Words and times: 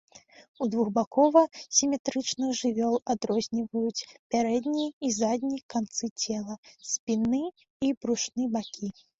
У 0.65 0.67
двухбакова-сіметрычных 0.75 2.49
жывёл 2.61 2.95
адрозніваюць 3.15 4.07
пярэдні 4.31 4.87
і 5.09 5.13
задні 5.21 5.59
канцы 5.75 6.05
цела, 6.25 6.61
спінны 6.95 7.43
і 7.91 7.97
брушны 8.05 8.43
бакі. 8.59 8.95